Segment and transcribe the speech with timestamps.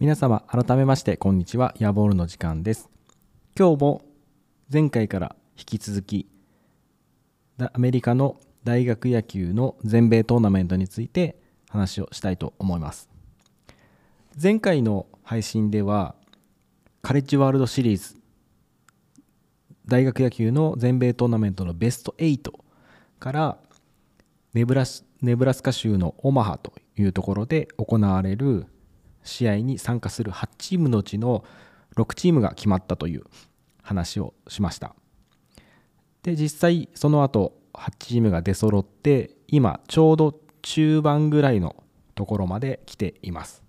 [0.00, 1.74] 皆様改めましてこんにちは。
[1.78, 2.88] ヤボールの時間です。
[3.54, 4.02] 今日も
[4.72, 6.26] 前回から引き続き
[7.58, 11.36] アメリカの大学野球の全米トーナメントについて
[11.68, 13.10] 話をしたいと思います。
[14.42, 16.14] 前回の配信では
[17.02, 18.18] カレッジワールドシリーズ
[19.84, 22.50] 大学野球の全米トーナメントのベスト8
[23.18, 23.58] から
[24.54, 28.64] ネブラスネブラスカ州のオマハというところで行われる
[29.22, 31.44] 試合に参加する8チームのうちの
[31.96, 33.24] 6チームが決まったという
[33.82, 34.94] 話をしました。
[36.22, 41.76] で実際その後8チームが出揃って今ちょうど中盤ぐらいの
[42.14, 43.62] ところまで来ています。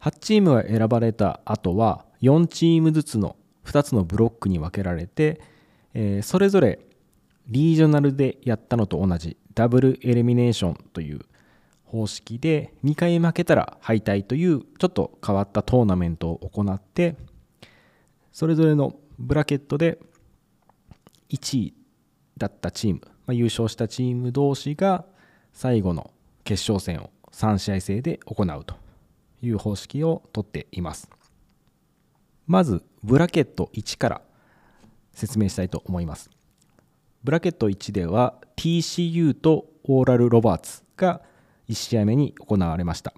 [0.00, 5.40] 8チームが選ばれた後は4チームずつの2つのブロックに分けられて、
[5.94, 6.78] えー、それぞれ
[7.48, 11.20] リージョナルでやったのと同じダブルエリミネーションという
[11.90, 17.16] 方式で2回負けたら敗退というちょっと変わったトーナメントを行って
[18.30, 19.98] それぞれのブラケットで
[21.30, 21.74] 1位
[22.36, 25.04] だったチーム、まあ、優勝したチーム同士が
[25.52, 26.12] 最後の
[26.44, 28.76] 決勝戦を3試合制で行うと
[29.42, 31.10] いう方式をとっています。
[32.46, 34.22] まずブラケット1から
[35.12, 36.30] 説明したいと思います。
[37.24, 41.22] ブラケット1では TCU とオーラル・ロバーツが
[41.68, 43.14] 1試合目に行われました。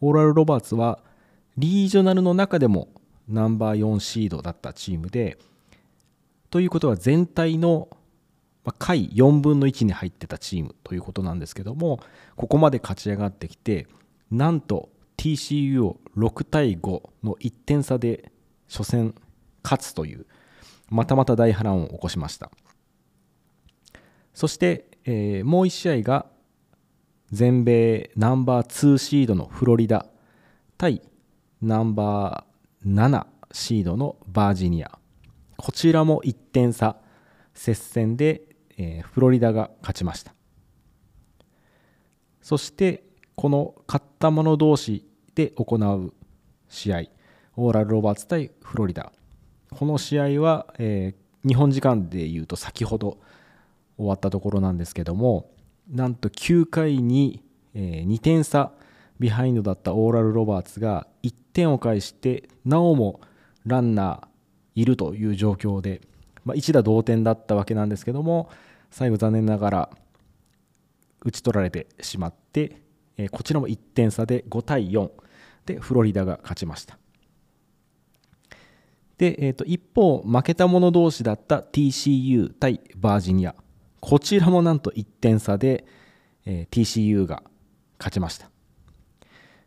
[0.00, 1.00] オーラル・ロバーツは
[1.56, 2.88] リージョナルの中でも
[3.28, 5.38] ナンバー4シードだったチームで
[6.50, 7.88] ということは全体の
[8.78, 12.00] 下位4分の1に入ってたチームということなんですけども
[12.36, 13.86] ここまで勝ち上がってきて
[14.30, 18.30] なんと TCU を6対5の1点差で
[18.70, 19.14] 初戦
[19.62, 20.26] 勝つという
[20.90, 22.50] またまた大波乱を起こしました。
[24.32, 26.26] そして、えー、もう1試合が
[27.30, 30.06] 全米ナンバー2シードのフロリダ
[30.78, 31.02] 対
[31.60, 34.98] ナンバー7シードのバージニア。
[35.56, 36.96] こちらも1点差
[37.52, 38.42] 接戦で、
[38.78, 40.34] えー、フロリダが勝ちました。
[42.40, 46.14] そしてこの勝った者同士で行う
[46.68, 47.02] 試合
[47.56, 49.12] オーラル・ロバーツ対フロリダ。
[49.70, 53.18] この試合は、えー、日本時間でいうと先ほど
[53.98, 55.50] 終わったところなんですけども
[55.88, 57.42] なんと9回に
[57.74, 58.72] 2点差
[59.18, 63.20] ビハインドだったオーラル・ロバーツが1点を返してなおも
[63.64, 64.28] ランナー
[64.80, 66.00] いるという状況で、
[66.44, 68.50] まあ、一打同点だったわけなんですけども
[68.90, 69.90] 最後残念ながら
[71.24, 72.80] 打ち取られてしまって、
[73.16, 75.10] えこちらも1点差で5対4
[75.66, 76.96] でフロリダが勝ちました。
[79.18, 83.54] で、えー、と一方負けた者同士だった TCU 対バージニア。
[84.00, 85.84] こちらもなんと1点差で、
[86.46, 87.42] えー、TCU が
[87.98, 88.50] 勝ちました。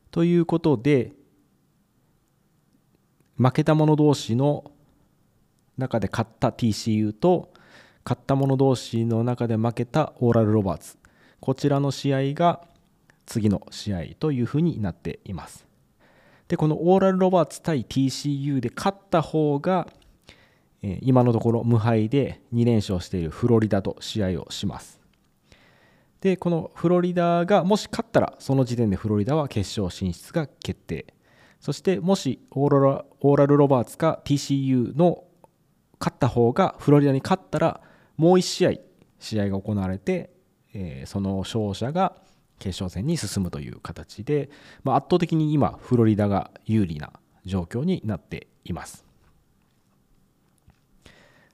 [0.10, 1.14] ということで
[3.38, 4.72] 負けた者同士の
[5.78, 7.54] 中で勝った TCU と
[8.04, 10.98] 勝った者同士の中で負けたオーラル・ロバーツ
[11.40, 12.62] こちらの試合が
[13.26, 15.66] 次の試合というふうになっています。
[16.48, 19.88] でこのオーラル・ロバーツ対 TCU で勝った方が
[20.82, 25.00] 今のところ無敗で2連勝しているフロリダと試合をします。
[26.22, 31.14] で、このフロリダがもし勝ったら、その時点でフロリダは決勝進出が決定。
[31.60, 35.24] そして、もしオーラオーラル・ロバーツか TCU の
[36.00, 37.82] 勝った方がフロリダに勝ったら、
[38.18, 38.72] もう1試合、
[39.20, 40.32] 試合が行われて、
[40.74, 42.16] え、その勝者が
[42.60, 44.50] 決勝戦に進むという形で、
[44.84, 47.14] まあ、圧倒的に今、フロリダが有利な
[47.46, 49.11] 状況になっています。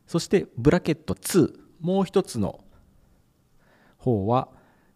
[0.07, 2.63] そしてブラケット2もう一つの
[3.97, 4.47] 方は、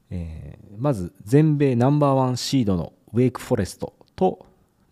[0.09, 4.45] えー、まず全米ナンバーワンシードのウェイクフォレストと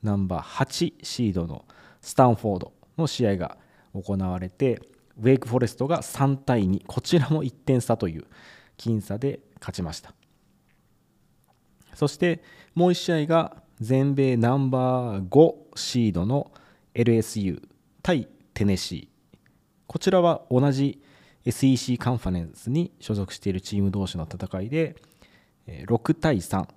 [0.03, 1.65] ナンバー8シードの
[2.01, 3.57] スタンフォードの試合が
[3.93, 4.81] 行われて
[5.19, 8.25] ウェイクフォレストが3対2こちらも1点差という
[8.77, 10.13] 僅差で勝ちました。
[11.95, 12.41] そして
[12.75, 16.51] もう1試合が全米ナンバー5シードの
[16.93, 17.61] LSU
[18.01, 19.18] 対テネシー。
[19.89, 21.01] こちらは同じ
[21.45, 24.95] SEC カンファレンスに所属しているチーム同士の戦いで
[25.67, 26.67] 6対3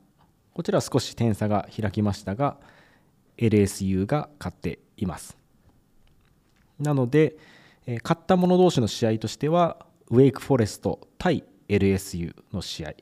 [0.54, 2.56] こちら少し点差が開きましたが
[3.36, 5.36] LSU が勝っています。
[6.80, 7.36] なので
[8.02, 12.94] 勝った者同士の試合としてはウェイクフォレスト対 LSU の試合。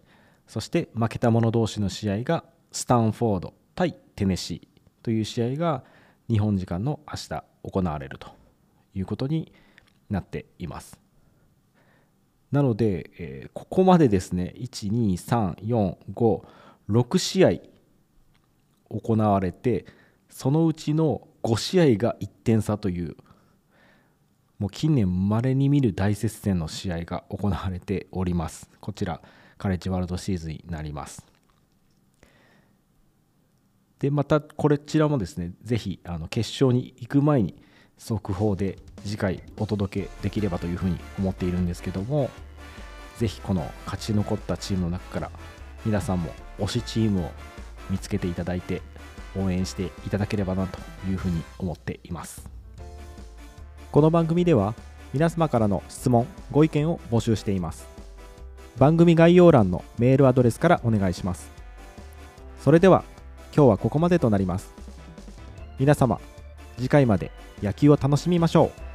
[0.48, 2.42] そして負けた者同士の試合が
[2.72, 5.84] スタンフォード対テネシーという試合が
[6.28, 8.26] 日本時間の明日行われると
[8.92, 9.52] いうことに
[10.10, 10.98] なっています。
[12.52, 17.50] なので、えー、ここまでですね12345試合
[18.90, 19.86] 行われて
[20.28, 23.16] そのうちの5試合が1点差という
[24.58, 28.68] もう近年まれに見る大接戦の試合が行われております。
[28.80, 29.22] こちら
[29.56, 31.24] カレッジワールドシーズンになります。
[34.00, 37.62] でまたこちらもですねぜひあの決勝に行く前に
[37.96, 42.30] 速報で次回お届けできればというふうに思っているんですけども
[43.18, 45.30] ぜひこの勝ち残ったチームの中から
[45.84, 47.30] 皆さんも推しチームを
[47.90, 48.82] 見つけていただいて
[49.36, 52.48] 応援していただければなというふうに思っています。
[53.92, 54.74] この番組では
[55.12, 57.86] 皆様からの質問ご意見を募集しています。
[58.78, 61.50] 番組概要欄のメールアドレスからお願いします。
[62.60, 63.04] それでは
[63.54, 64.72] 今日はここまでとなります。
[65.78, 66.20] 皆様
[66.76, 67.30] 次回まで
[67.62, 68.89] 野球を楽しみましょう。